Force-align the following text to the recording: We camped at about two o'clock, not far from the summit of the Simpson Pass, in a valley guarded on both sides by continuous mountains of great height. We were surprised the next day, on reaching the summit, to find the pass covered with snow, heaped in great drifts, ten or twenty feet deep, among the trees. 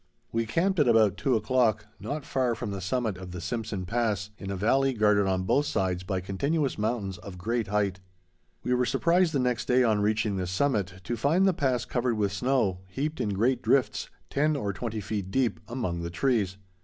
We 0.31 0.47
camped 0.47 0.79
at 0.79 0.87
about 0.87 1.15
two 1.15 1.35
o'clock, 1.35 1.85
not 1.99 2.25
far 2.25 2.55
from 2.55 2.71
the 2.71 2.81
summit 2.81 3.19
of 3.19 3.29
the 3.29 3.39
Simpson 3.39 3.85
Pass, 3.85 4.31
in 4.39 4.49
a 4.49 4.55
valley 4.55 4.93
guarded 4.93 5.27
on 5.27 5.43
both 5.43 5.67
sides 5.67 6.01
by 6.01 6.21
continuous 6.21 6.75
mountains 6.75 7.19
of 7.19 7.37
great 7.37 7.67
height. 7.67 7.99
We 8.63 8.73
were 8.73 8.87
surprised 8.87 9.31
the 9.31 9.37
next 9.37 9.65
day, 9.67 9.83
on 9.83 10.01
reaching 10.01 10.37
the 10.37 10.47
summit, 10.47 11.01
to 11.03 11.15
find 11.15 11.47
the 11.47 11.53
pass 11.53 11.85
covered 11.85 12.17
with 12.17 12.31
snow, 12.33 12.79
heaped 12.87 13.21
in 13.21 13.29
great 13.29 13.61
drifts, 13.61 14.09
ten 14.31 14.55
or 14.55 14.73
twenty 14.73 15.01
feet 15.01 15.29
deep, 15.29 15.59
among 15.67 16.01
the 16.01 16.09
trees. 16.09 16.57